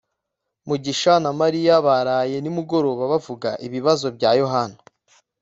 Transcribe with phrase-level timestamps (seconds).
[0.67, 4.79] mugisha na mariya baraye nimugoroba bavuga ibibazo bya yohana